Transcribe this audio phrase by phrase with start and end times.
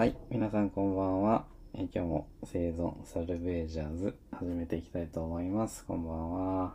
[0.00, 1.44] はい、皆さんこんばんは。
[1.74, 5.84] え今日も生存サルベージャーズ始めていきたいと思います。
[5.84, 6.74] こんばんは。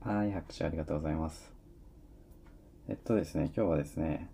[0.00, 1.52] はい、拍手ありがとうございます。
[2.88, 4.30] えっとですね、今日はですね、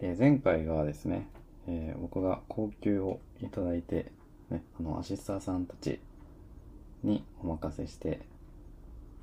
[0.00, 1.28] え前回がですね、
[1.68, 4.10] えー僕が高級をいただいて、
[4.50, 6.00] ね、あの、アシスターさんたち
[7.04, 8.22] にお任せして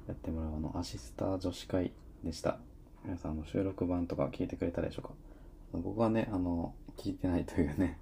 [0.08, 1.92] やってもらうあの、アシスター女子会
[2.24, 2.58] でした。
[3.04, 5.27] 皆さん、の収録版とか聞いてくれたでしょうか？
[5.82, 8.00] 僕はね、あの、聞いてないというね、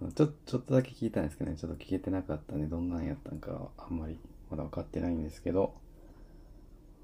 [0.14, 4.18] ちょ、ちょっとだけ聞いたんですけどね、ちょっと聞けてなかったんで、どんなんやったんかあんまり
[4.50, 5.74] まだ分かってないんですけど、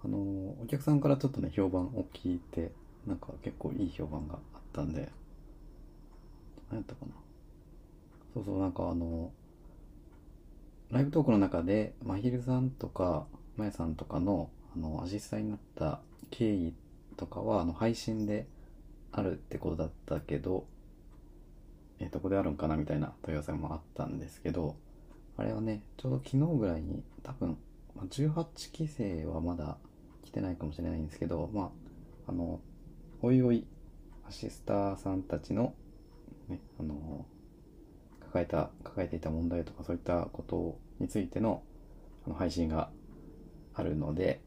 [0.05, 2.73] あの、お客さんからちょっとね、評判を聞いて、
[3.07, 5.11] なんか結構いい評判があったんで、
[6.71, 7.13] 何やったかな。
[8.35, 9.31] そうそう、なんかあの、
[10.91, 16.75] ライブトークの中で、まひるさんとか、まやさんとかの、あの、アシスタになった経緯
[17.17, 18.47] とかは、あの、配信で
[19.13, 20.67] あるってことだったけど、
[22.01, 24.77] えどこであるんかなみたいな問い合わせもあったんですけど、
[25.37, 27.57] あれはね、ちょうど昨日ぐらいに、多分、
[27.95, 29.77] まあ18期生はまだ
[30.25, 31.71] 来てないかもしれないんですけど、ま
[32.27, 32.61] あ、あの、
[33.21, 33.67] おいおい、
[34.27, 35.75] アシスターさんたちの、
[36.49, 37.27] ね、あの、
[38.21, 41.63] 抱えた、抱えていた問題とかそういったことについての
[42.25, 42.91] あの配信が
[43.75, 44.41] あるので、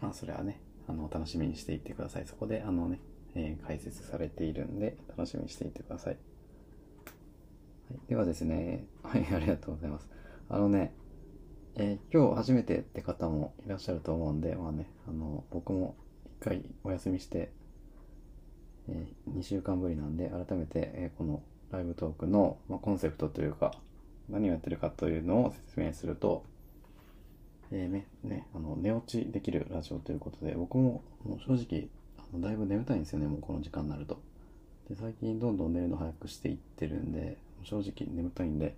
[0.00, 2.26] まあ、それはね、あの、楽しみにしていってください。
[2.26, 3.00] そこで、あのね、
[3.34, 6.16] えー解説されているんで、楽しみにしていてください。
[7.90, 10.08] はい、ではですね、はい、ありがとうございます。
[10.48, 10.92] あのね、
[11.76, 15.94] えー今日初めてって方もいらっしゃると思うんで、まあね、あの、僕も
[16.40, 17.52] 一回お休みして、
[18.88, 23.72] え2週間ぶりなんで、改めて、えーこのライブトークの、まあ、コンセプトというか、
[24.28, 26.44] 何をやってるかというのを説明すると、
[27.70, 31.88] えーね、ね、あの、寝落ちできるラジオということで、僕ももう正直、
[32.34, 34.20] だいぶ眠たいんですよね、もうこの時間になると。
[34.88, 38.76] で、最近どんどん寝るの早くしていってるんで、正直眠たいんで、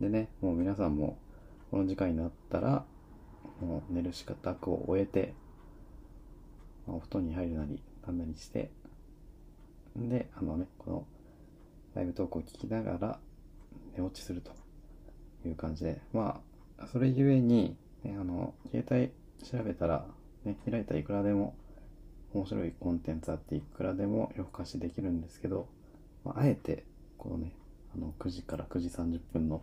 [0.00, 1.18] でね、もう皆さんも
[1.70, 2.84] この時間になったら、
[3.60, 5.34] もう寝る支度を終えて、
[6.86, 8.70] まあお布団に入るなり、なんなりして、
[9.96, 11.06] で、あのね、この
[11.94, 13.18] ライブトークを聞きながら
[13.96, 14.60] 寝落ちすると。
[15.48, 16.40] いう感じで、ま
[16.78, 19.10] あ、それゆえに、ね、あの、携帯
[19.46, 20.06] 調べたら、
[20.44, 21.54] ね、開いたいくらでも
[22.32, 25.68] 面白いコンテンツあっていくらでも夜更かしできるんですけど、
[26.24, 26.84] まあ、あえて、
[27.18, 27.52] このね、
[27.94, 29.62] あの、9時から9時30分の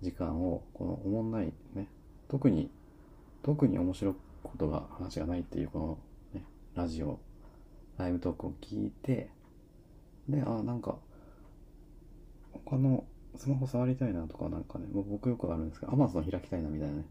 [0.00, 1.88] 時間を、このおもんないね、
[2.28, 2.70] 特に、
[3.42, 5.98] 特に面白いことが、話がないっていう、この
[6.32, 7.18] ね、ラジオ、
[7.98, 9.30] ライブトークを聞いて、
[10.28, 10.96] で、あ、なんか、
[12.52, 13.04] 他の
[13.36, 17.04] スマホ触りたいなとか、なんかね、僕よくあるんですけど、Amazon 開きたいなみたいなね、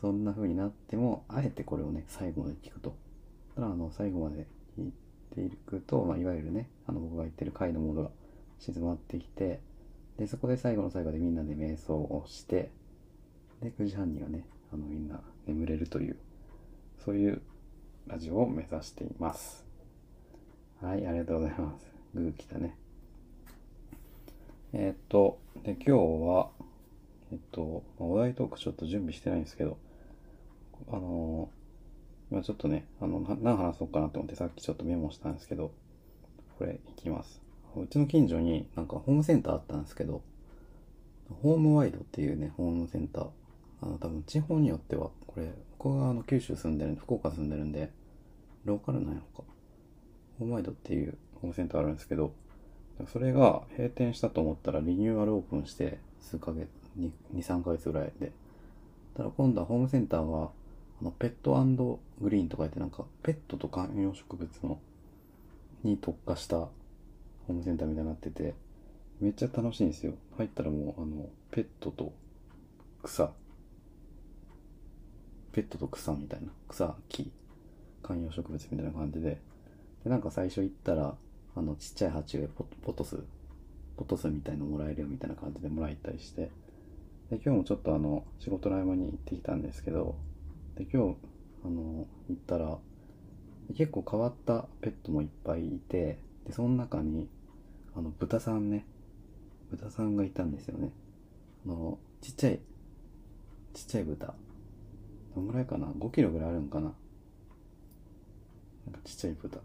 [0.00, 2.94] そんな風になっても、あえてこれをね、最後まで聞くと。
[3.60, 4.46] ただ、あの、最後まで
[4.78, 4.92] 聞い
[5.34, 8.10] ていくと、まあ、いわゆるね、あの、僕が言ってる回のモードが
[8.58, 9.60] 静まってきて、
[10.16, 12.70] で、そこで最後の最後でみんなで瞑想をして、
[13.60, 16.16] で、9時半にはね、あの、みんな眠れるという、
[17.04, 17.42] そういう
[18.06, 19.66] ラジオを目指しています。
[20.80, 21.86] はい、ありがとうございます。
[22.14, 22.74] グー来たね。
[24.72, 25.90] えーっと、で、今日
[26.26, 26.48] は、
[27.30, 29.76] えっと、お題トークちょっと準備してないんですけど、
[30.88, 31.59] あのー
[32.30, 35.72] 今ちょっとね、あの、何話そうかなと思ってさっきちょっとメモしたんですけど、
[36.58, 37.40] これいきます。
[37.76, 40.22] うちの近所になんかホームセンターあったんですけど、
[41.42, 43.26] ホームワイドっていうね、ホームセンター。
[43.82, 47.90] あの、多分地方によっては、これ、僕があの九州住んでるんで、福岡住んでるんで、
[48.64, 49.48] ローカルなんやろか。
[50.38, 52.32] ホームワイドっていうホームセンターあるんですけど、
[53.06, 56.68] それが閉店したと思ったらリニューアルオープンして数ヶ月、
[56.98, 58.32] 2、3ヶ月ぐらいで。
[59.16, 60.50] ただ今度はホームセンターは、
[61.00, 61.54] あの、ペット
[62.20, 64.78] グリーンとか言ってなんか、ペットと観葉植物の、
[65.82, 68.54] に特化したホームセンターみたいになってて、
[69.20, 70.14] めっちゃ楽しいんですよ。
[70.36, 72.12] 入ったらもう、あの、ペットと
[73.02, 73.32] 草、
[75.52, 77.30] ペットと草みたいな、草、木、
[78.02, 79.38] 観葉植物みたいな感じで、
[80.04, 81.14] で、なんか最初行ったら、
[81.56, 83.18] あの、ちっちゃい鉢植えポポトス、
[83.96, 86.50] ポトスみたいのもらえるよみたいな感じでもらえたりして、
[87.30, 90.16] で、今日もちょっとあの、仕事の合間に行ってきたんですけど、
[90.80, 91.16] で、今日、
[91.62, 92.78] あの、行ったら、
[93.76, 97.28] 結構変わったペットもいっぱいいて、で、その中に、
[97.94, 98.86] あの、豚さんね、
[99.70, 100.90] 豚さんがいたんですよね。
[101.66, 102.60] あの、ちっちゃい、
[103.74, 104.34] ちっちゃい豚。
[105.34, 106.94] どんぐらいかな ?5 キロぐらいあるんかな？
[108.86, 109.58] なんかちっちゃい豚。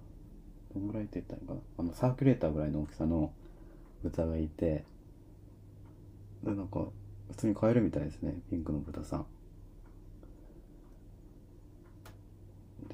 [0.74, 1.60] どんぐらいって言ったのかな？
[1.78, 3.32] あの、サーキュレーターぐらいの大きさの
[4.04, 4.84] 豚がいて、
[6.44, 6.86] で、なんか、
[7.32, 8.36] 普通に買えるみたいですね。
[8.50, 9.26] ピンクの豚さん。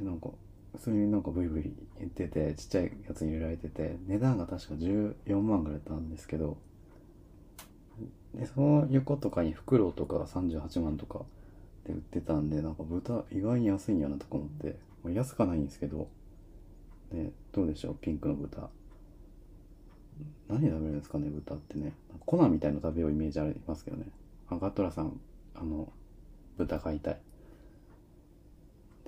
[0.01, 0.29] で、なんか、
[0.73, 6.57] 普通になんかブイブイ言っててちっちゃいやつに入れられてて値段が確か14万ぐらいだったんですけど
[8.33, 11.25] でその横とかにフクロウとかが38万とか
[11.85, 16.07] で売ってたんでなんか豚意外に安いんやなとか思って、まあ、安かないんですけど
[17.11, 18.69] ねどうでしょうピンクの豚。
[20.47, 21.93] 何食べるんですかね豚ってね。
[22.25, 24.05] 粉みたいの食べようイメージありますけどね。
[24.49, 25.19] あガトラさん
[25.55, 25.91] あの
[26.57, 27.17] 豚買いたい。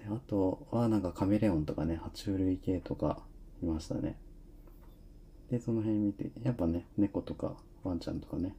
[0.03, 3.19] であとはなんかカメレオンとかね爬虫類系とか
[3.61, 4.17] いましたね。
[5.50, 7.53] でその辺見てやっぱね猫とか
[7.83, 8.55] ワンちゃんとかね。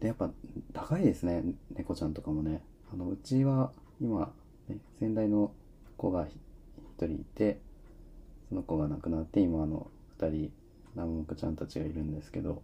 [0.00, 0.30] でやっぱ
[0.72, 1.42] 高いですね
[1.74, 2.62] 猫ちゃんとかもね。
[2.92, 4.32] あのうちは今、
[4.68, 5.50] ね、先代の
[5.96, 6.28] 子が1
[6.98, 7.58] 人いて
[8.48, 10.52] その子が亡くなって今あの2人
[10.94, 12.62] 南木ちゃんたちがいるんですけど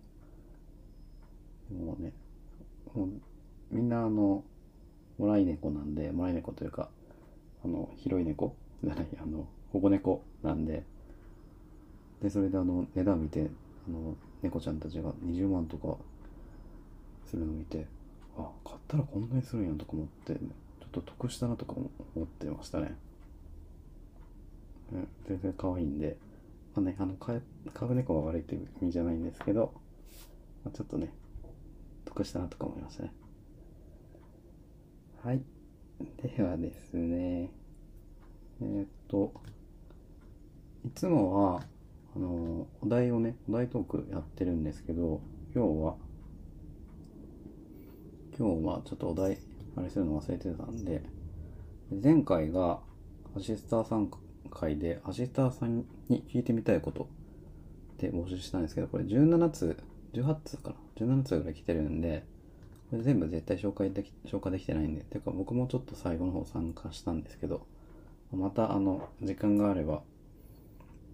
[1.73, 2.13] もうね
[2.95, 3.09] もう
[3.73, 4.45] みんなあの
[5.19, 6.89] もらい猫なんでもらい猫というか
[7.65, 8.55] あの広い猫？
[8.83, 10.85] じゃないあの保護猫なんで。
[12.21, 13.51] でそれであの値段見て
[13.89, 15.97] あの猫ちゃんたちが20万とか
[17.27, 17.87] するの見て
[18.39, 20.39] あ買ったらこんなにするんやんとか思って、ね、
[20.81, 21.91] ちょっと得したなとか思
[22.25, 22.95] ってましたね、
[25.27, 26.17] 全然可愛いんで。
[26.75, 27.43] まあねあの買う
[27.95, 29.73] 猫が悪いっていう意味じゃないんですけど、
[30.65, 31.13] まあ、ちょっとね
[32.05, 33.13] 得したなとか思いましたね。
[35.23, 35.43] はい。
[36.23, 37.51] ではですね
[38.61, 39.33] えー、っと
[40.85, 41.63] いつもは
[42.15, 45.21] あのお題をねお題トークやってるんですけど
[45.55, 45.95] 今日は
[48.39, 49.39] 今日はちょっとお題
[49.77, 51.03] あれするの忘れてたんで
[52.03, 52.81] 前回が
[53.37, 54.11] アシスターさん
[54.51, 57.09] 会でアシスターさんに聞いてみたいこと
[57.95, 59.77] って募集したんですけどこれ17通
[60.13, 62.25] 18通かな？17通ぐらい来てるんで
[62.93, 65.01] これ全部絶対紹介でき消化できてないんで。
[65.03, 67.67] てか僕もちょっと最後の方参加したんですけど
[68.31, 70.03] またあの時間があれば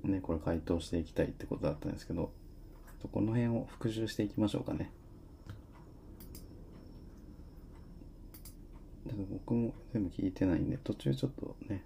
[0.03, 2.33] ねこれ回答していきたいってことだったんですけど
[3.13, 4.91] この辺を復習していきましょうかね。
[9.31, 11.85] 僕も全部聞いてないんで途中ちょっとね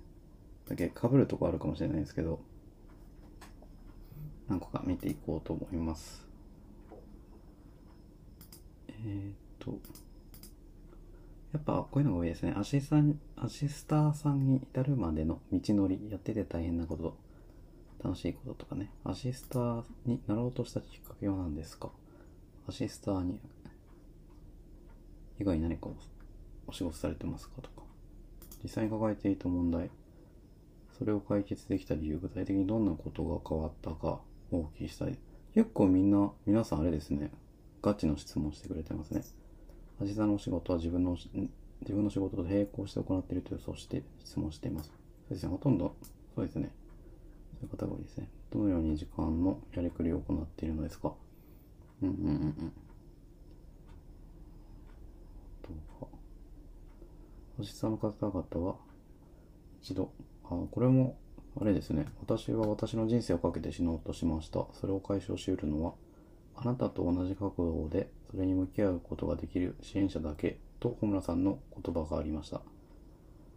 [0.68, 2.40] だけ被るとこあるかもしれないですけど
[4.48, 6.26] 何個か見ていこうと思います。
[8.88, 9.32] えー、
[9.64, 9.78] と
[11.52, 12.54] やっぱこういうのが多いですね。
[12.56, 12.96] アシスタ
[13.44, 17.16] アシスターさんに至るまでの道のりやってて大変なこと。
[18.02, 18.90] 楽しいこととかね。
[19.04, 21.90] アシスターになろうとしたきっかけは何ですか？
[22.68, 23.38] アシスターに
[25.38, 25.88] 以外に何か
[26.66, 27.82] お仕事されてますかとか。
[28.62, 29.90] 実際に抱えていた問題。
[30.98, 34.20] それを解決できた理由具体的にどんなことが変わったか
[34.50, 35.18] お聞きしたい。
[35.54, 37.30] 結構みんな皆さんあれですね。
[37.82, 39.22] ガチの質問してくれてますね。
[40.08, 44.90] 橋田のお仕事は自分の自分の仕事と並行して行っていると予想して質問しています。
[44.90, 44.94] そ
[45.30, 45.48] うですね。
[45.50, 45.94] ほとんど
[46.34, 46.70] そうですね。
[47.54, 48.28] そういう方が多いですね。
[48.50, 51.12] どのように時間のやりくりを行っているのですか？
[52.02, 52.54] うんうんうんうん。
[55.62, 56.06] どうか。
[57.58, 58.76] 星さんの方々は
[59.82, 60.12] 一度
[60.44, 61.16] あこれも
[61.60, 62.06] あれですね。
[62.20, 64.66] 私は私の人生をかけて死のうとしました。
[64.72, 65.94] それを解消しうるのは
[66.56, 72.62] あなたと同じ覚悟でそれに向き合うことができる支援者だけと小村さんの言葉がありました。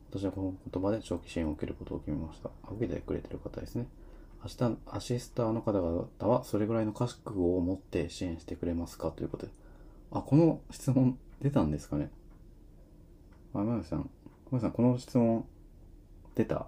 [0.09, 2.49] 私はこの言葉で長期支援を受けることを決めました。
[2.71, 3.87] 受けてくれてる方ですね。
[4.43, 9.51] 明日アシスターの方々はそれぐらいの覚悟を持って支援してくれますかということで。
[10.11, 12.11] あこの質問出たんですかね。
[13.53, 14.09] あ、山口さん。
[14.51, 15.45] 山口さん、この質問、
[16.35, 16.67] 出た？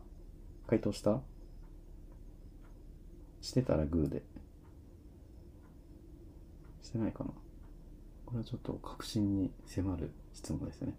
[0.65, 1.21] 回答した？
[3.41, 4.23] してたらグーで。
[6.81, 7.31] してないかな。
[8.27, 10.93] これはちょっと確信に迫る質問ですね。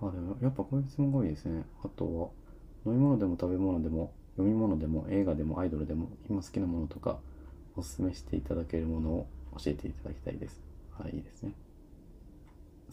[0.00, 1.64] あ、でもやっぱこういう質問が多いですね。
[1.82, 2.28] あとは、
[2.86, 7.18] 飲み物でも食べ物でも、読み物でも、映画でも、アイドルでも、今好きなものとか、
[7.76, 9.26] おすすめしていただけるものを
[9.58, 10.60] 教えていただきたいです。
[10.96, 11.54] はい、いいですね。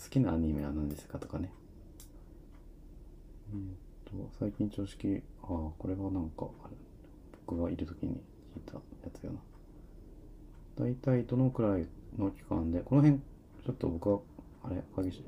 [0.01, 1.51] 好きなアニメは何ですかとかね。
[3.53, 6.69] えっ、と、最近常識、ああ、これはなんか、あ、
[7.45, 8.21] 僕がいる時に
[8.55, 8.81] 聞いたや
[9.13, 9.39] つよな。
[10.79, 14.19] 大体どのくらいの期間で、この辺、ちょっと僕は、
[14.63, 15.23] あれ、鍵し、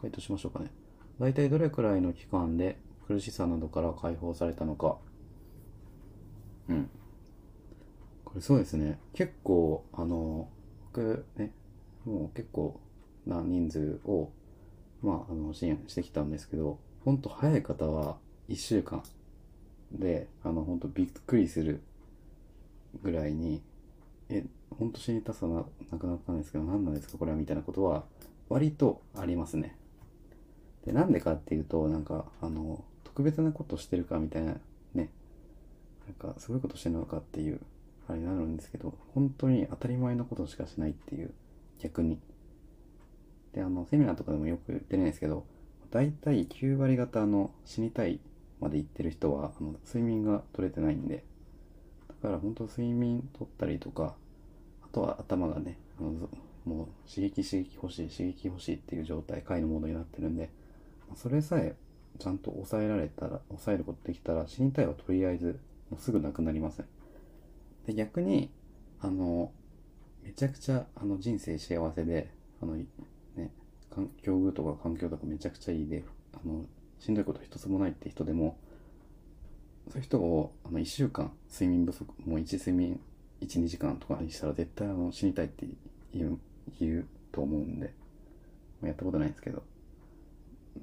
[0.00, 0.70] 回答しましょうかね。
[1.18, 4.98] 大体どれくらいの期間で苦しさなどから解放されたのか。
[6.68, 6.90] うん。
[8.24, 8.98] これそうですね。
[9.12, 10.48] 結構、あの、
[10.92, 11.52] 僕ね、
[12.04, 12.80] もう結構
[13.26, 14.30] な人数を、
[15.02, 18.16] まあ、あの支援してきたんですけど本当早い方は
[18.48, 19.02] 1週間
[19.92, 21.80] であの本当びっくりする
[23.02, 23.62] ぐらいに
[24.28, 24.44] え
[24.78, 28.04] 本当死にたさななくなったんですけど何なんですかこれはみたいなことは
[28.48, 29.76] 割とありますね。
[30.84, 34.56] でなんでかっていうとなんかあの特別なことしてるかみたいな
[34.94, 35.10] ね
[36.06, 37.60] なんかすごいことしてるのかっていう
[38.08, 41.32] あれになるんですけど本当に当たり前のことしかしないっていう
[41.80, 42.18] 逆に
[43.54, 45.46] であのセミナーとかでもよく言ってるんですけど
[45.90, 48.20] 大体9割方の死にたい
[48.60, 51.24] まで行ってる人はあの睡眠が取れてないんで
[52.24, 54.14] だから本当睡眠取ったりとか
[54.82, 56.10] あとは頭がねあの
[56.64, 60.48] もう刺激刺激欲しい刺激欲しいっていう状態回のモードになってるんで
[61.16, 61.76] それさえ
[62.18, 66.86] ちゃんと抑えられたら抑えることできたら死にたいはとりあえずもうすぐなくなりません。
[67.86, 68.48] で逆に
[69.02, 69.52] あの
[70.22, 72.30] めちゃくちゃあの人生幸せで
[72.62, 72.86] あのね
[74.22, 76.02] 境遇とか環境とかめちゃくちゃいいで
[76.32, 76.64] あの
[77.00, 78.56] しんどいこと一つもないって人でも
[79.90, 83.00] そういう人をあの1週間睡眠不足もう1睡眠
[83.42, 85.66] 12時間とかにしたら絶対あの死にたいって
[86.14, 86.38] 言う
[86.80, 87.92] 言うと思うんで、
[88.82, 89.62] やったことないんですけど。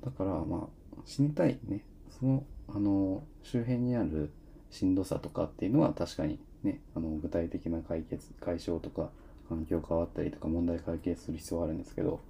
[0.04, 1.84] だからまあ死にたいね。
[2.20, 4.32] そのあの周辺にある
[4.70, 9.10] しんどさとかっていうのは確かにねあの具体的な解決解消とか
[9.50, 12.22] 環境変わったりとか問題解決する必要はあるんですけど、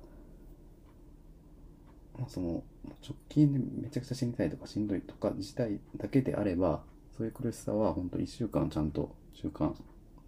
[2.27, 2.63] その
[3.03, 6.81] 直近でめちゃくちゃ死にたいとかしんどいとか自体だけであれば
[7.17, 9.73] そういう苦しさは本当1週間ちゃんと習慣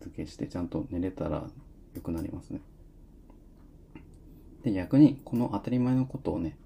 [0.02, 1.48] 付けしてちゃんと寝れたら
[1.96, 2.62] 良くなりますね。
[4.64, 6.58] で、逆にこの当たり前のことをね、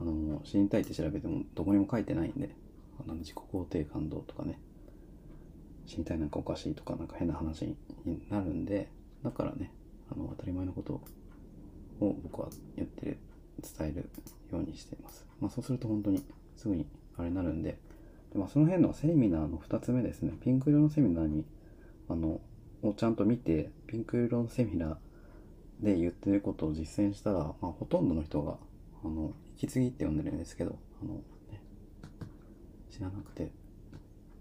[0.00, 2.54] あの、死にたいって調べてもどこにも書いてないんで、
[3.00, 4.58] あの自己肯定感どうとかね、
[5.86, 7.76] 死にたいなんかおかしいとかなんか変な話に
[8.30, 8.88] なるんで、
[9.22, 9.72] だからね、
[10.10, 10.94] あの、当たり前のこと
[12.00, 13.18] を僕は言ってる、
[13.62, 14.08] 伝える
[14.50, 15.26] ようにしています。
[15.40, 16.22] まあそうすると本当に
[16.56, 17.78] すぐにあれになるんで、
[18.32, 21.44] でまあ、その辺のセミナーの2つ目ですね、ピンク色のセミナーに、
[22.08, 22.40] あの、
[22.82, 28.56] をちゃんと見て、ピンク色のセミナーで言ってることを実践したら、まあ、ほとんどの人が、
[29.04, 31.20] あの、引き継ぎって呼んでるんですけど、あの、
[32.90, 33.50] 知らなくて、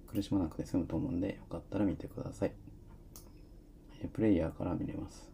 [0.07, 2.51] 苦しまなくて済むと思うんで、よかったら見てください。
[4.11, 5.29] プレイヤーから見れます。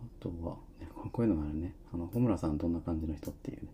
[0.00, 0.56] あとは、
[1.08, 1.74] こういうのがあるね。
[1.92, 3.68] あの、穂村さんどんな感じの人っていうね。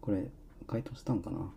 [0.00, 0.30] これ、
[0.66, 1.52] 回答したんかな？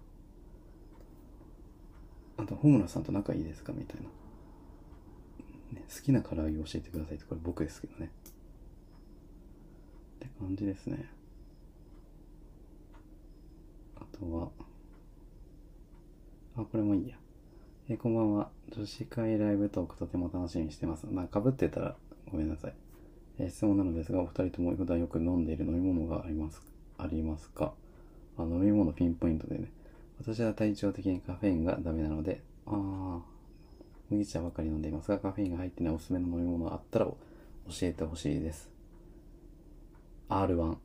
[2.37, 3.73] あと、穂村さんと仲いいですか？
[3.73, 4.09] みたいな。
[5.79, 8.11] ね、好きな唐揚げ教えてくださいって、これ僕ですけどね。
[10.17, 11.09] って感じですね。
[13.95, 14.49] あとは、
[16.57, 17.15] あ、これもいいや。
[17.89, 18.49] え、こんばんは。
[18.69, 21.07] 女子会ライブトークとても楽しみにしてます。
[21.07, 21.95] まあ、被ってたら
[22.31, 22.73] ごめんなさい。
[23.39, 26.61] えー、質問なのですが、お二人とも普段よく飲んでいる飲み物があります
[26.97, 27.73] ありますか？
[28.37, 29.71] あ飲み物ピンポイントでね。
[30.19, 33.21] 私は体調的にカフェインがダメなので、ああ、
[34.09, 37.17] 麦茶ばかり飲んでいますが、カフェインが入ってないおすすめの飲み物があったら教
[37.83, 38.69] えてほしいです。
[40.29, 40.77] R1。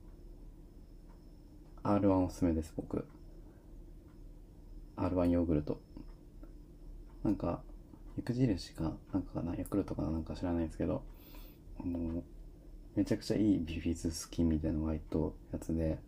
[1.85, 3.06] R1 おすすめです、僕。
[4.97, 5.80] R1 ヨーグルト。
[7.25, 7.62] なんか、
[8.16, 11.02] 肉印か、なんかかな、ヤクルトかなんか知らないですけど、
[11.80, 12.23] あの、
[12.95, 15.19] めちゃくちゃいいビフィズスキンみたいなのが入った
[15.53, 15.99] やつで、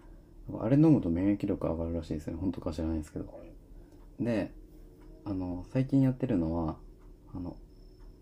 [0.60, 2.36] あれ飲むと免疫力上がるらしいですね。
[2.38, 3.40] 本当か知らないですけど。
[4.20, 4.52] で、
[5.24, 6.76] あの、最近やってるのは、
[7.34, 7.56] あの、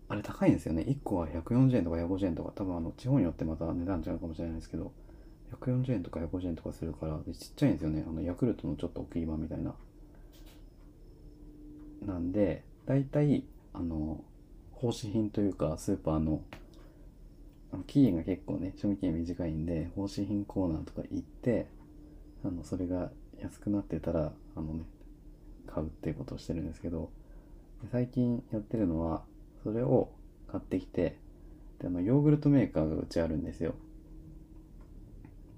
[0.07, 0.83] あれ高いんですよね。
[0.83, 4.93] 1個は140円とか150円とか、多分あの、地方によってまた値段違うかもしれないですけど、
[5.51, 8.05] 140円とか150円とかするから、ちっちゃいんですよね。
[8.07, 9.75] あの、ヤクルトのちょっと大きい版みたいな。
[12.05, 13.43] なんで、大体、
[13.73, 14.23] あの、
[14.71, 16.41] 奉仕品というか、スーパー、の
[17.87, 21.67] 期限が結構ね、賞味期限短いんで、奉仕品コーナーとか行って、
[22.45, 24.83] あの、それが安くなってたら、あのね、
[25.67, 27.09] 買うっていうことをしてるんですけど、
[27.91, 29.23] 最近やってるのは、
[29.63, 30.09] それを
[30.47, 31.17] 買ってきて、
[31.79, 33.73] で、あの、ヨーグルトメーカーがうちあるんですよ。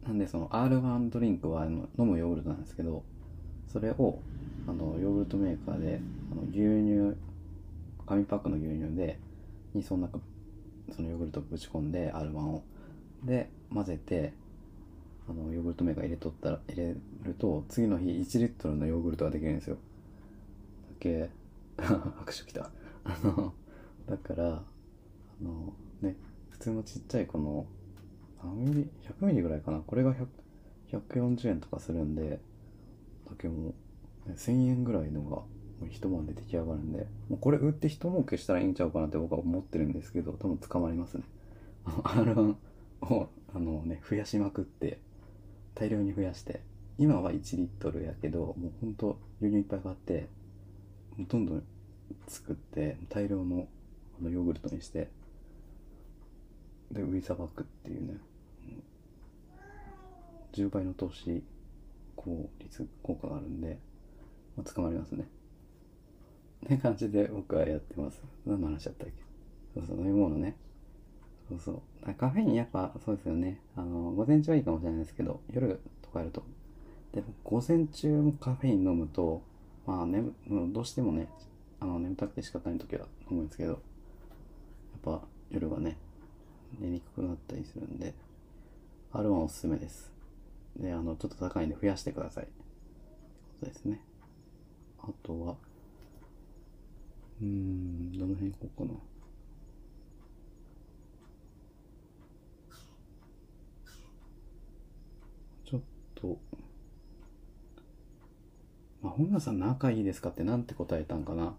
[0.05, 3.03] なんで、その R1 ドリンクはあの飲むヨーグルトなんですけど、
[3.67, 4.19] それを、
[4.67, 5.99] あの、ヨーグルトメーカーで、
[6.31, 7.17] あの、牛乳、
[8.05, 9.19] 紙パックの牛乳で、
[9.73, 10.19] にその中、
[10.93, 12.63] そのヨーグルトぶち込んで、R1 を。
[13.23, 14.33] で、混ぜて、
[15.27, 19.75] あの、ヨーグルトメーカー入れとったら、入れると、次の日1リットルのヨーグルトができるんですよ。
[19.75, 19.81] だ
[20.99, 21.29] け、
[21.77, 22.69] 拍手きた。
[23.03, 23.53] あの、
[24.07, 24.63] だから、あ
[25.41, 26.15] の、ね、
[26.51, 27.65] 普通のちっちゃいこの、
[28.43, 28.89] 何ミリ
[29.19, 29.79] ?100 ミリぐらいかな。
[29.79, 30.13] これが
[30.91, 32.39] 140円とかするんで、
[33.25, 33.73] だけも
[34.27, 35.41] う、1000円ぐらいのが、
[35.91, 41.23] 一晩で出来上がるんで、もうこれ売って一儲けしたらいいんちゃうかなって僕は思ってるんですけど、多分捕まりますね。
[41.85, 42.57] あの、
[43.03, 44.99] R1 を、あのね、増やしまくって、
[45.73, 46.61] 大量に増やして、
[46.97, 50.29] 今は1リットルやけど、もうほんと牛乳いっぱい買って、
[51.17, 51.63] どんどん
[52.27, 53.67] 作って大量の
[54.19, 55.09] あのヨーグルトにして
[56.91, 58.17] で売りさばくっていうね
[60.53, 61.43] 10倍の投資
[62.15, 63.77] 効率効果があるんで
[64.55, 65.27] もう捕まりますね。
[66.65, 68.21] って感じで僕はやってます。
[68.45, 69.13] 何の話だったっけ？
[69.79, 70.55] そうそう、飲み物ね。
[71.49, 71.71] そうそ
[72.07, 72.13] う。
[72.15, 73.59] カフェインやっぱそうですよね。
[73.75, 76.43] あの、午前中はいいかもしれないですけど、夜とかやると。
[77.13, 79.41] でも、午前中もカフェイン飲むと、
[79.85, 81.27] まあね、どうしてもね、
[81.79, 83.79] あの、眠たくて仕方ない時は飲むんですけど、やっ
[85.03, 85.21] ぱ
[85.51, 85.97] 夜はね、
[86.79, 88.13] 寝にくくなったりするんで、
[89.13, 90.11] R1 おすすめです。
[90.77, 92.45] で、あの、ちょっと高いんで増やしてください。
[92.45, 92.51] こ
[93.61, 94.01] とですね。
[94.99, 95.55] あとは、
[97.41, 98.99] うん、どの辺行こうかな。
[105.65, 105.81] ちょっ
[106.15, 106.37] と、
[109.01, 111.55] まあ、本田さん仲いいですかってなんて答えたんかな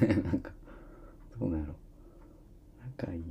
[0.00, 0.50] ね、 なんか、
[1.38, 1.74] どうなんやろ。
[2.98, 3.22] 仲いい。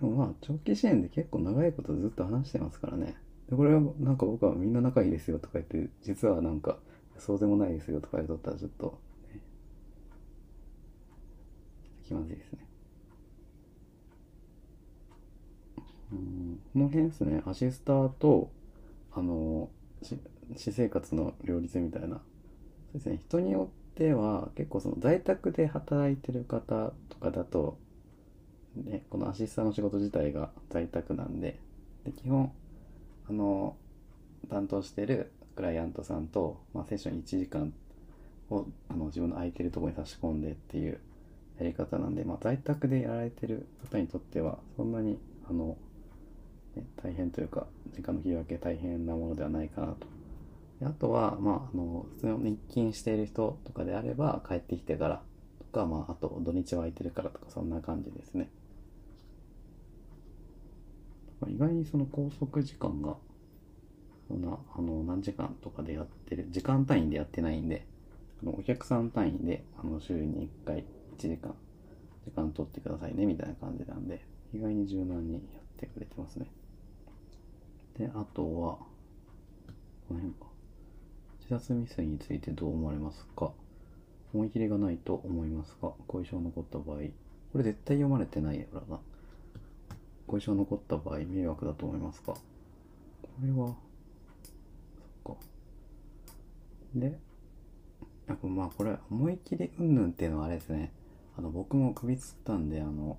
[0.00, 3.16] でもまあ、長期支援で結構長いことずっと話してますからね。
[3.48, 6.78] で、これはなんか僕はみんな仲いいですよとか言って、実はなんか、
[7.18, 8.98] そうでもないですよとか言うとったらちょっと、
[12.06, 12.66] 気まずいですね。
[16.12, 18.50] うん、この辺ですね、アシスターと、
[19.12, 19.70] あの、
[20.56, 22.08] 私生活の両立みたいな。
[22.08, 22.22] そう
[22.94, 27.78] ですね、人によっては結構その在宅で働いてる方とかだと、
[28.76, 31.58] ね、このアシスターの仕事自体が在宅なんで、
[32.04, 32.52] で基本、
[33.28, 33.76] あの、
[34.48, 37.72] 担当してるクライアントさんと、まあ、セッション1時間
[38.50, 41.00] をあの自分の空いてるところに差し込んでっていう
[41.58, 45.18] やり方なんで、まあ、在宅でやられてる方にとっては、そんなに、
[45.48, 45.76] あの、
[46.74, 50.06] ね、大変というか、時間の切り分け大変なものではないかなと。
[50.80, 55.22] であとは、まあ、あの、普通の日勤している人とかであれば、帰ってきてから
[55.60, 58.48] とか、まあ、あと土日は空いてるからとか、そんな感じですね。
[61.48, 63.16] 意外にその拘束時間が、
[64.28, 67.86] そんな、あの、何時間とかでやってる、時間単位でやってないんで、
[68.42, 70.84] あのお客さん単位で、あの、週に1回
[71.16, 71.54] 1時間、
[72.24, 75.42] 時間取ってくださいね、みたいな感じなんで、意外に柔軟にやっ
[75.78, 76.46] てくれてますね。
[77.98, 78.78] で、あとは、
[80.08, 80.46] この辺か。
[81.40, 83.52] 自殺未遂についてどう思われますか？
[84.32, 86.96] 思い切りがないと思いますが、後遺症残った場合、
[87.52, 88.98] これ絶対読まれてないやらな。
[90.26, 92.32] 後遺症残った場合、迷惑だと思いますか？
[92.32, 92.40] こ
[93.42, 93.74] れは、
[95.24, 95.40] そっか。
[96.94, 97.18] で、
[98.26, 100.92] やっぱまあこれ、思い切りうんぬんっていうのはあれですね。
[101.36, 103.18] あの、僕も首つったんで、あの、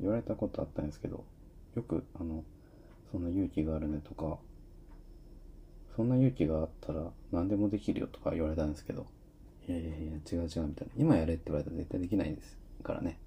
[0.00, 1.24] 言われたことあったんですけど、
[1.74, 2.44] よく、あの、
[3.12, 4.38] そんな勇気があるねとか、
[5.94, 9.06] そんな勇気があったら何でもできるよとか言われたんですけど、
[9.68, 10.92] いやいやいや、違う違うみたいな。
[10.96, 13.18] 今やれって言われたら絶対できないですからね。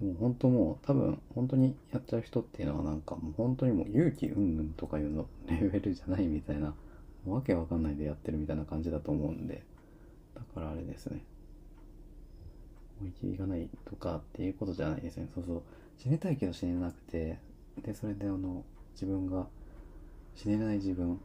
[0.00, 6.74] でも本当もう、多分本当にやっちゃう人っていうのはなんかもう本当にもう勇気うんぬんとかいうのレベルじゃないみたいな、
[7.24, 9.62] もうわけわかんないでやってるみたいな感じだと思うんで、
[10.34, 11.22] だからあれですね。
[13.00, 15.28] 思い切りがないとかっていうことじゃないですね。
[15.34, 15.62] そうそう。
[15.98, 17.38] 死ねたいけど死ねなくて、
[17.82, 19.46] で、それであの、自分が
[20.34, 21.20] 死ねない自分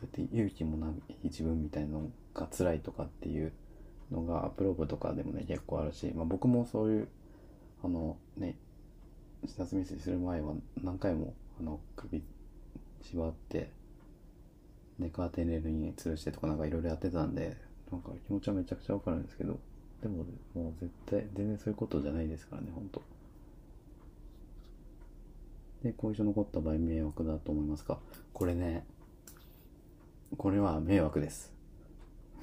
[0.00, 3.52] そうやって勇気もない自分みたいなのが辛いとかっていう
[4.10, 7.08] のがアップローブとかでもね結構あるし、まあ、僕もそういう
[7.82, 8.56] あのね
[9.42, 12.22] 自殺未遂する前は何回もあの首
[13.02, 13.70] 縛って
[14.98, 17.56] でカーテンレールに吊るしてとかなんかいろいろやってたんで
[17.90, 19.58] なんか気持ちはめちゃくちゃわかるんですけど
[20.02, 23.02] でももう絶対全然そういうことじゃないですからね本当。
[25.82, 27.98] で、後遺症残った場合迷惑だと思いますか？
[28.32, 28.84] これね、
[30.36, 31.52] これは迷惑です。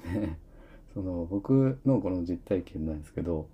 [0.94, 3.48] その、僕のこの実体験なんですけど、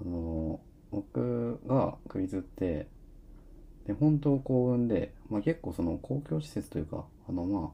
[0.00, 2.88] あの、僕がクイズって、
[3.86, 7.70] で、本当幸運で、まあ結構その公共施設というか、あのまあ、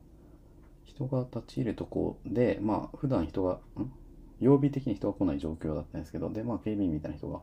[0.84, 3.92] 人が立ち入るとこで、まあ普段人が、ん？
[4.40, 7.40] 曜日的に人が来ない状況だったんですけど、で、まあ警備員みたいな人が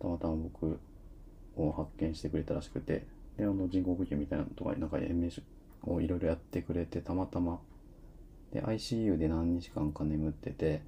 [0.00, 0.78] たまたま僕
[1.56, 3.06] を発見してくれたらしくて、
[3.36, 5.30] で、あの人工呼吸みたいなのとか、なんか延命
[5.82, 7.60] をいろいろやってくれて、たまたま。
[8.52, 10.82] で、ICU で何日間か眠ってて、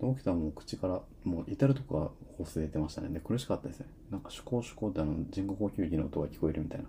[0.00, 3.08] で起きたらもう口から、もう至るとこがホス出てましたね。
[3.08, 3.86] で、苦しかったですね。
[4.10, 6.86] なんか、シュコシュコってあの人工呼吸器の音が聞こえるみたいな。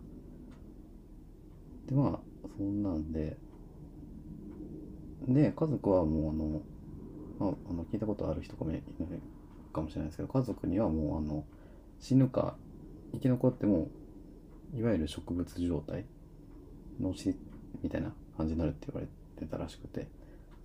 [1.88, 2.20] で、まあ、
[2.58, 3.38] そんなんで、
[5.28, 6.62] で、家族はもうあの、
[7.40, 8.72] まあ、あの聞いたことある人かも
[9.74, 11.46] かもしれないですけど、家族にはもうあの、
[12.00, 12.56] 死ぬか
[13.14, 13.90] 生き残っても
[14.76, 16.06] いわゆる植物状態
[17.00, 17.36] 脳死
[17.82, 19.08] みたいな感じになるって言われ
[19.40, 20.08] てたらしくて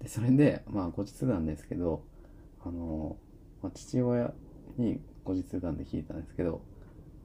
[0.00, 2.02] でそれでまあ後日談ですけど
[2.64, 3.16] あの、
[3.62, 4.32] まあ、父親
[4.76, 6.62] に後日談で聞いたんですけど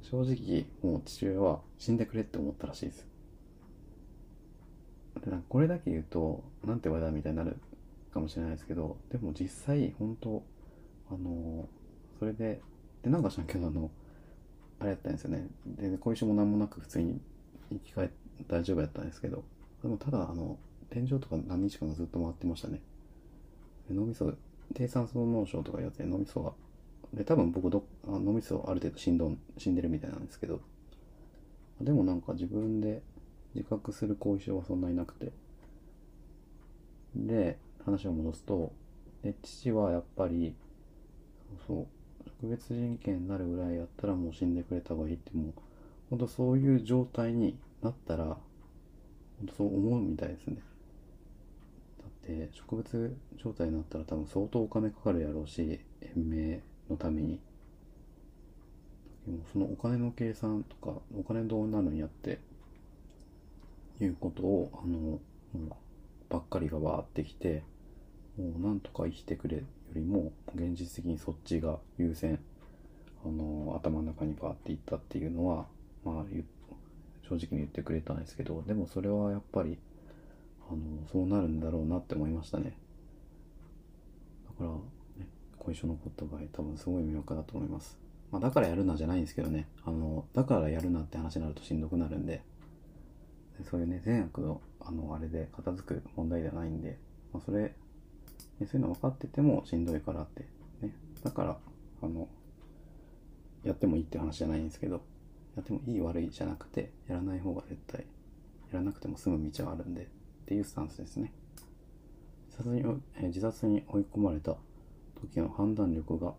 [0.02, 3.08] 正直もう父親は死んでくれって思ったらしいです。
[5.24, 7.58] でなんこれだけ言うとなんて言われたみたいになる
[8.18, 10.44] かもしれないですけどでも実際本当
[11.12, 11.70] あの
[12.18, 12.60] それで
[13.04, 13.92] でなんか知らんけどあの
[14.80, 15.48] あれやったんですよね。
[15.66, 17.22] で後遺症も何もなく普通に
[17.72, 18.10] 生き返っ
[18.48, 19.44] 大丈夫やったんですけど
[19.82, 20.58] でもただあの
[20.90, 22.82] 天井とか何日間かずっと回ってましたね。
[23.90, 24.34] 脳みそ
[24.74, 26.54] 低酸素脳症とかいうやつで脳みそが
[27.14, 30.60] で多分僕どあ脳みそある程度死んど死んでるみたいなんですけど
[31.80, 33.02] でもなんか自分で
[33.54, 35.32] 自覚する後遺症はそんなになくて。
[37.16, 38.72] で話を戻すと
[39.24, 40.54] で父はやっぱり
[41.68, 41.88] そうそう
[42.42, 45.54] 特別人権になるぐらいやったらもう死んでくれた方がいいってもう
[46.10, 48.38] 本当そういう状態になったら本
[49.48, 50.58] 当そう思うみたいですね。
[52.00, 57.40] だって植物状態になったら多分相当お金かかるやろうし延命のために。
[59.26, 62.40] でもそのお金の計算とかお金どうなるんやって
[64.00, 65.20] いうことをあの
[66.30, 67.64] ばっかりがわーってきて
[68.38, 69.64] もうなんとか生きてくれよ
[69.96, 72.40] りも現実的にそっちが優先。
[73.26, 75.66] あの頭の中にバーっていったっていうのは
[76.06, 76.26] まあ
[77.28, 79.78] 正直に言ってくれたんですけどでもそれはやっぱり
[80.70, 80.80] あの
[81.12, 82.78] そうなるんだろうなって思いましたね。
[84.60, 84.72] だから、
[85.22, 87.98] ね、後遺症残った場合多分すごい迷惑だと思います、
[88.32, 89.68] まあ、だからやるなじゃないんですけどね。
[89.84, 92.44] あのだからやるなって話になるとしんどくなるんで。
[93.58, 96.98] でそういうね善悪のあのあれで片付く問題ではないんで、
[97.34, 97.74] まあ、それ、
[98.60, 100.46] そういうの分かっててもしんどいからって
[100.82, 100.94] ね。
[101.24, 101.58] だから
[102.02, 102.28] あの
[103.64, 105.02] やってもいいって話じゃないんですけど
[105.56, 108.06] やってもいい悪いじゃなくてやらない方が絶対
[108.72, 110.06] やらなくても済む道はあるんでっ
[110.46, 111.32] ていうスタンスですね。
[112.50, 114.56] 自殺に,、え自殺に追い込まれた
[115.22, 116.34] 時の判断力が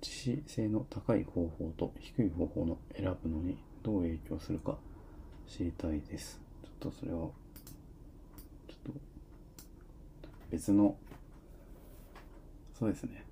[0.00, 4.76] 致死性の高い方法と低い方法の選ぶのにどう影響するか
[5.46, 6.40] 知りたいです。
[6.62, 8.92] ちょっとそれはちょっと
[10.50, 10.96] 別の
[12.78, 13.24] そうですね。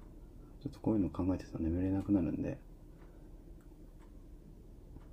[0.62, 2.58] ちょっとこういうの考えてたら眠れなくなるんで。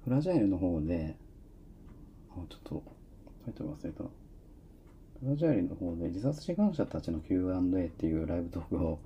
[0.04, 1.16] フラジャイルの方で
[2.32, 2.84] あちょっと
[3.46, 4.04] タイトル忘れた。
[4.04, 4.10] フ
[5.30, 9.00] ラジャイルの方で自殺志願者たちの Q&A っていうライブトークを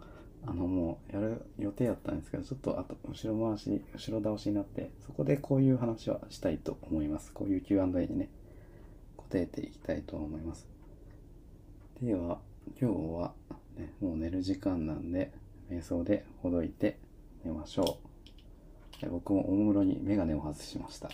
[0.46, 7.32] あのもうやる予定やったんですけどちょっとあと後ろ回し後ろ倒しになってそこでこういう話はしたいと思います。
[7.34, 8.30] こういう Q&A にね
[9.18, 10.68] 答えていきたいと思います。
[12.02, 12.40] では
[12.80, 13.34] 今日は、
[13.78, 15.32] ね、もう寝る時間なんで
[15.70, 16.98] 瞑想でほどいて
[17.44, 18.00] 寝ましょ
[19.00, 19.02] う。
[19.02, 21.10] で僕もおもむろにメガネを外しました。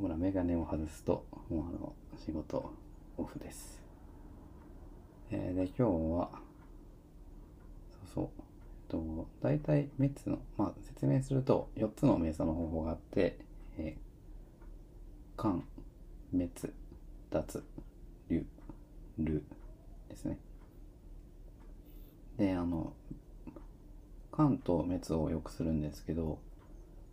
[0.00, 2.70] ほらメガネを外すともうあの仕事
[3.16, 3.82] オフです、
[5.30, 6.30] えーで今日は
[7.90, 8.28] そうそう。
[8.88, 13.38] えっと、大体3つの、まあ説明すると4つの瞑想の方法があって、
[13.78, 15.64] えー、間、
[16.32, 16.50] 滅、
[17.30, 17.64] 脱、
[18.28, 18.44] 流、
[19.18, 19.42] る。
[20.08, 20.38] ですね。
[22.38, 22.92] で、あの、
[24.32, 26.38] 間と滅をよくするんですけど、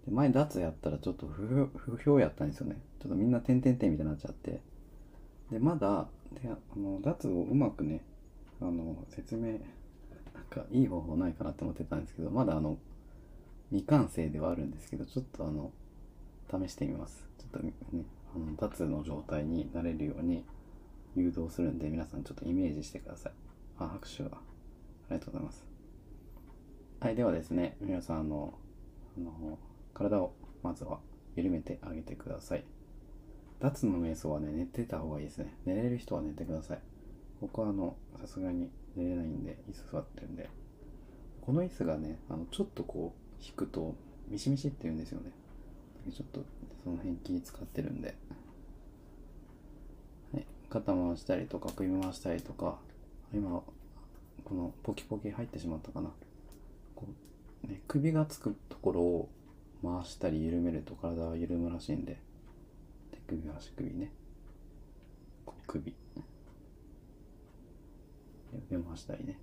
[0.09, 2.75] 前脱やったらちょっと不評やったんですよね。
[3.01, 4.59] ちょっとみんな点々点みたいになっちゃって。
[5.51, 8.01] で、まだ、であの脱をうまくね、
[8.61, 9.59] あの、説明、
[10.33, 12.77] なんかいい方法ないかなって思ってたんですけど、まだあの、
[13.69, 15.71] 未完成ではあるんですけど、ちょっとあの、
[16.51, 17.25] 試してみます。
[17.37, 17.73] ちょっとね、
[18.35, 20.43] あの、脱の状態になれるように
[21.15, 23.33] 誘導するんで、皆さんちょっとイメージしてください。
[23.77, 24.29] あ、拍手が。
[24.29, 25.65] ありがとうございます。
[26.99, 28.53] はい、ではですね、皆さん、あの、
[29.17, 29.59] あの
[29.93, 30.99] 体をまずは
[31.35, 32.63] 緩めてあげてください。
[33.59, 35.53] 脱の瞑想はね、寝てた方がいいですね。
[35.65, 36.79] 寝れる人は寝てください。
[37.41, 40.49] 僕はあの、さすがに寝れないんで、椅子座ってるんで。
[41.41, 43.95] この椅子がね、あの、ちょっとこう、引くと、
[44.29, 45.31] ミシミシって言うんですよね。
[46.11, 46.43] ちょっと、
[46.83, 48.15] その辺気使ってるんで。
[50.73, 52.79] 肩回したりとか、首回したりとか、
[53.31, 53.61] 今、
[54.43, 56.09] このポキポキ入ってしまったかな。
[56.95, 57.07] こ
[57.63, 59.29] う、ね、首がつくところを
[59.83, 62.17] 回したり緩めると体は緩むらしいんで、
[63.11, 64.11] 手首、足首ね。
[65.45, 65.93] こう首。
[68.69, 69.37] で回したりね。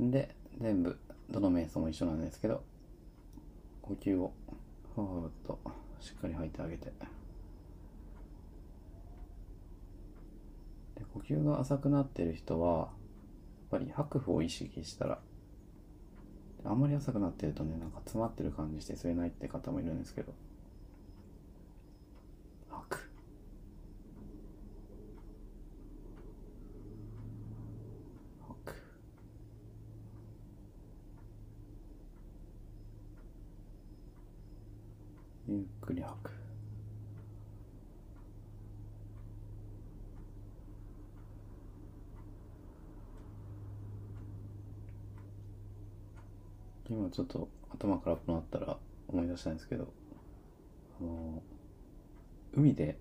[0.00, 0.98] で、全部、
[1.30, 2.64] どの瞑想も一緒なんですけど、
[3.82, 4.32] 呼吸を、
[4.94, 5.58] ふわふわっと
[6.00, 6.92] しっかり吐いてあげて。
[10.96, 12.88] で、呼吸が浅くなってる人は、やっ
[13.70, 15.18] ぱり白布を意識したら、
[16.64, 20.32] あんまり浅くなってるとね、なんか詰まってる感じして吸えないって方もいるんですけど、
[22.70, 23.10] 吐く。
[28.48, 28.74] 吐く。
[35.48, 36.42] ゆっくり吐く。
[46.88, 48.76] 今ちょっと頭空っぽになったら
[49.08, 49.92] 思い出したいんですけど
[51.00, 51.42] あの
[52.54, 52.98] 海で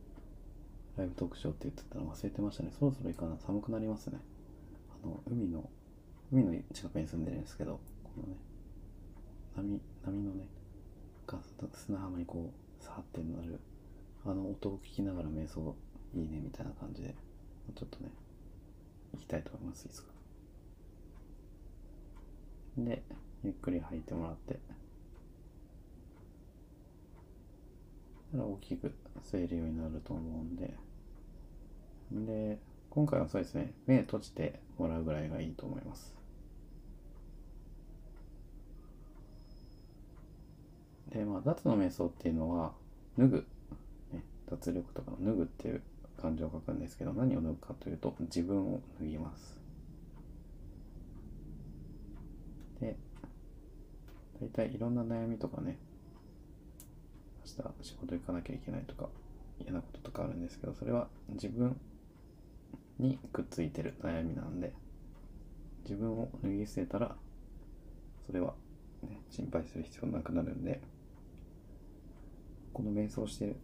[0.98, 2.72] ライブ特徴って言ってたの忘れてましたね。
[2.78, 4.20] そろそろ行かな寒くなりますね。
[5.04, 5.70] あの海の
[6.32, 8.36] 海の近くに住んでるんですけどこのね
[9.56, 10.48] 波波のね
[11.28, 11.40] が
[11.74, 13.60] 砂浜にこうさーってなる
[14.26, 15.76] あの音を聞きながら瞑想
[16.14, 17.16] いいねみたいな感じで
[17.76, 18.10] ちょっとね
[19.14, 19.86] 行きたいと思います。
[19.86, 20.11] いつか。
[22.78, 23.02] で
[23.44, 24.60] ゆっくり吐いてもらって。
[28.34, 28.94] 大きく
[29.26, 30.74] 吸えるようになると思うんで。
[32.12, 32.58] で
[32.90, 36.16] 今回はそうですね目閉じてもらうぐらいがいいと思います。
[41.10, 42.74] でまあ脱の瞑想っていうのは
[43.18, 43.46] 脱ぐ、
[44.14, 45.82] ね、脱力とかの脱ぐっていう
[46.22, 49.60] 漢字を書くんですけど何を脱ぐかというと自分を脱ぎます
[52.80, 52.96] で
[54.42, 55.78] 大体いろんな悩みとかね
[57.46, 59.08] 明日仕事行かなきゃいけないとか
[59.60, 61.80] 嫌なこととかあるんですけどそれは自分
[62.98, 64.74] にくっついてる悩みなんで
[65.84, 67.16] 自分を脱ぎ捨てたら
[68.26, 68.54] それは、
[69.04, 70.82] ね、心配する必要なくなるんで
[72.74, 73.56] この瞑想してる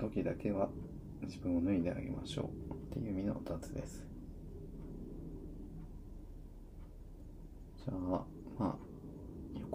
[0.00, 0.68] 時だけは
[1.22, 4.04] 自分を脱いであげましょうっていう意味の脱です。
[7.84, 8.26] じゃあま
[8.58, 8.85] あ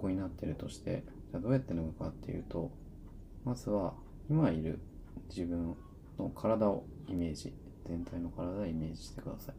[0.02, 2.72] 横になってるとしてじゃどうやって脱ぐかっていうと
[3.44, 3.94] まずは
[4.28, 4.80] 今いる
[5.28, 5.76] 自分
[6.18, 7.54] の体をイメージ
[7.86, 9.54] 全体の体をイメージしてください。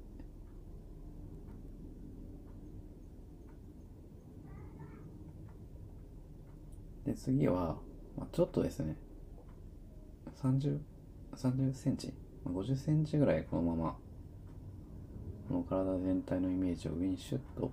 [7.05, 7.77] で次は、
[8.17, 8.97] まあ、ちょっとですね
[10.41, 10.79] 30
[11.35, 12.13] 30センチ
[12.45, 13.97] 50センチぐらいこのまま
[15.49, 17.71] この体全体のイメージを上にシュッと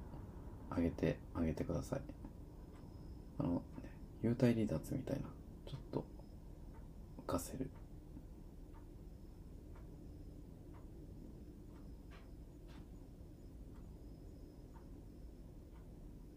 [0.75, 2.20] 上げてあげてください。
[3.41, 3.91] あの、ね、
[4.23, 5.23] 幽体離脱みたいな
[5.67, 6.05] ちょっと
[7.27, 7.71] 浮かせる。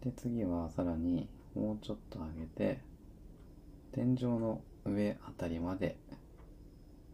[0.02, 2.80] で次はさらにもうちょっと上げて
[3.92, 5.96] 天井の上あたりまで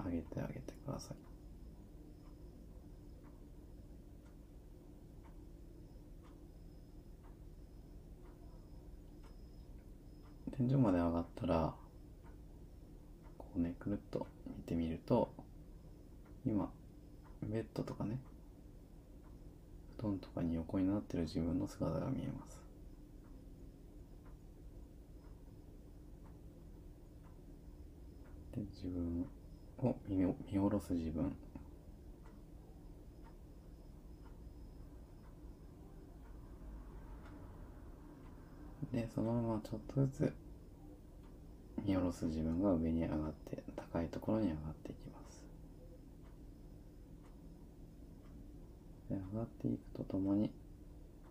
[0.04, 1.16] 上げてあげてください。
[10.70, 11.74] 天井まで上がったら
[13.36, 15.28] こうねくるっと見てみると
[16.46, 16.70] 今
[17.42, 18.20] ベッドとかね
[19.98, 22.60] 布団とかに横になってる自分の姿が見えます。
[28.54, 29.26] で自分
[29.78, 31.34] を見見下ろす自分。
[38.92, 40.49] でそのままちょっとずつ
[41.84, 45.44] 見下ろす自分が上に上がって高いところに上がっていきます。
[49.08, 50.50] で上がっていくとともに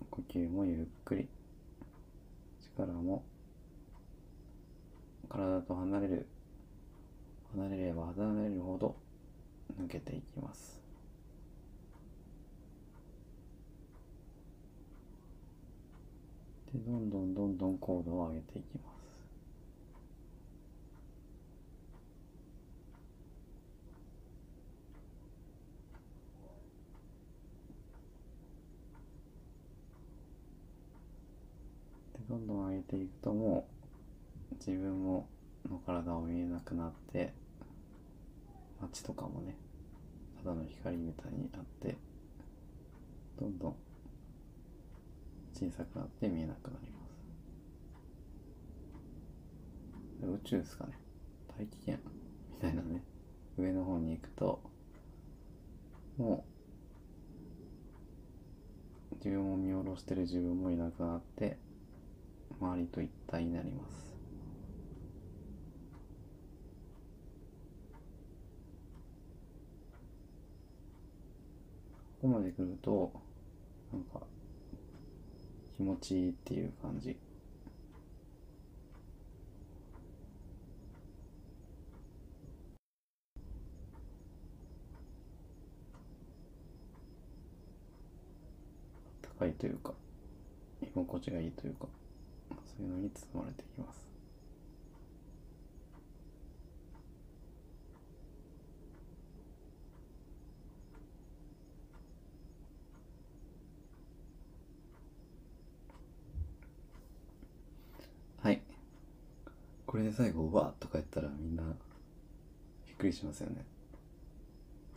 [0.10, 1.28] 呼吸もゆっくり。
[2.76, 3.24] 力も
[5.28, 6.28] 体と離れる
[7.56, 8.96] 離れれば離れるほど
[9.82, 10.80] 抜けていきます。
[16.72, 19.00] でどんどんどんどん高度を上げていきます
[32.14, 33.68] でどんどん上げていくとも
[34.52, 35.28] う自分も
[35.70, 37.34] の体を見えなくなって
[38.82, 39.56] 街とかもね
[40.38, 41.98] ただの光みたいになって
[43.40, 43.76] どんどん
[45.54, 47.10] 小さくなって見えなくなります。
[50.26, 50.94] 宇宙ですかね。
[51.58, 52.00] 大気圏
[52.54, 53.04] みたいなね
[53.58, 54.62] 上の方に行くと
[56.18, 56.46] も
[59.12, 61.58] う自分を見下ろしてる自分もいなくなって
[62.62, 64.10] 周りと一体になります。
[72.22, 73.14] ここまで来ると
[73.94, 74.20] なんか
[75.78, 77.16] 気持ちいいっていう感じ。
[89.40, 89.94] 高いというか
[90.82, 91.88] 居心地がいいというか。
[92.80, 94.00] そういうのに包まれていきます。
[108.42, 108.62] はい。
[109.86, 111.64] これで最後「わ」とか言ったらみんな
[112.88, 113.66] びっくりしますよね。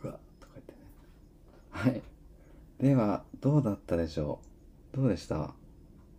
[0.01, 0.77] うわとか言ってね。
[1.69, 2.01] はい。
[2.79, 4.39] ではどうだったでしょ
[4.93, 4.95] う？
[4.95, 5.53] どうでした？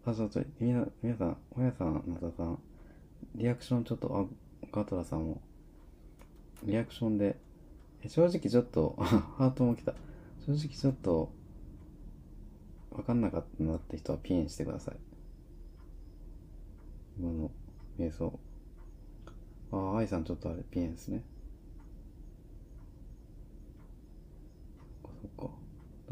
[0.07, 2.59] あ、ちょっと、みな、皆さん、おやさん、なたさん、
[3.35, 4.29] リアクションちょっと、
[4.63, 5.41] あ、ガトラさんも、
[6.63, 7.37] リアクションで、
[8.03, 9.95] え正直ちょっと、ハートも来た。
[10.47, 11.33] 正直ちょっと、
[12.91, 14.97] わかんなかったなって人はピンしてください。
[17.19, 17.51] 今の
[17.99, 18.39] 瞑想。
[19.73, 21.23] ああ、愛さんちょっとあれ、ピンですね。
[25.23, 25.55] そっか。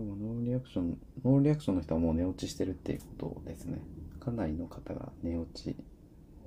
[0.03, 3.79] でもノーリアクション、ノーリアクションの人はもう寝落ちしてるっていうことですね。
[4.19, 5.77] かなりの方が寝落ち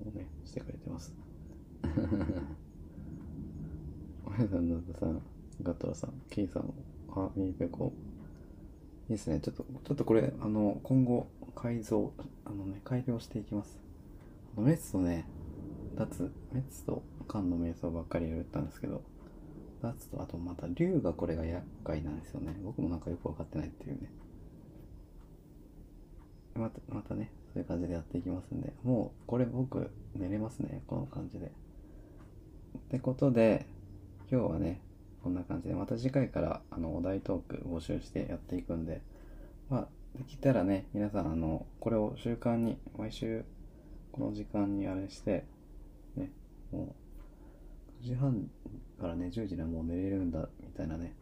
[0.06, 1.16] をね、してくれてます。
[4.26, 5.22] おやさん、なださん、
[5.62, 6.74] ガトラさん、ケイさん、
[7.12, 7.94] あ、ミーペコ。
[9.08, 9.40] いいですね。
[9.40, 12.12] ちょっと、ちょっとこれ、あの、今後、改造、
[12.44, 13.80] あのね、改良していきます。
[14.58, 15.26] あの、メッツとね、
[15.96, 19.02] 脱、メッツと漢の瞑想ばっかりやったんですけど、
[19.94, 22.56] 脱と、あとまた竜がこれが厄介なんですよね。
[22.64, 24.10] 僕もなんかよくわかってないっていうね。
[26.56, 30.82] また、またね、そういう感じでやっていきますんで、もう、これ僕、寝れますね。
[30.88, 31.48] この感じで。
[31.48, 31.50] っ
[32.90, 33.66] てことで、
[34.32, 34.82] 今日はね、
[35.22, 39.02] こんな感じで、また次回から、あの、お題トーク募集してやっていくんで、
[39.70, 43.44] まあ、できたらね、皆さん、あの、これを習慣に、毎週、
[44.14, 45.44] この時間にあれして、
[46.16, 46.32] ね、
[46.72, 46.96] も
[48.02, 48.50] う、9時半
[48.96, 51.16] からね、10時でもう寝れるんだ、みたいなね。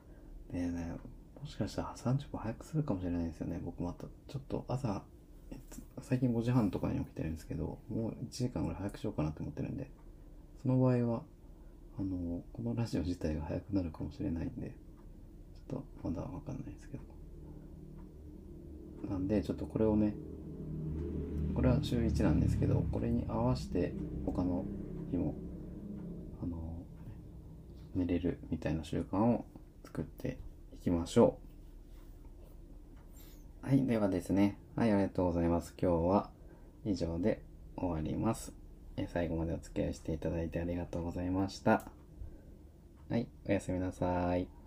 [0.51, 0.95] でね、
[1.41, 3.59] もしかしたら30分早くするかもしれないですよね。
[3.63, 5.03] 僕また、ちょっと朝、
[6.01, 9.89] 最近5時半とかに起きてるんですけど、もう1時間ぐらい早くしようかなと思ってるんで、
[10.61, 11.23] その場合は、
[11.99, 14.69] あの、このラジオ自体が早くなるかもしれないんで、
[15.69, 17.03] ちょっとまだわかんないですけど。
[19.09, 20.13] なんで、ちょっとこれをね、
[21.53, 23.93] これは週1なんですけど、これに合わせて
[24.25, 24.65] 他の
[25.11, 25.35] 日も、
[27.95, 29.45] 寝れるみたいな習慣を
[29.85, 30.37] 作って
[30.73, 31.37] いきましょ
[33.63, 33.67] う。
[33.67, 34.57] はい、ではですね。
[34.75, 35.73] はい、ありがとうございます。
[35.81, 36.29] 今日は
[36.85, 37.41] 以上で
[37.77, 38.53] 終わります。
[38.97, 41.85] え最後までお付き合いしていただいてありがとうございました。
[43.09, 44.62] はい、おやすみなさい。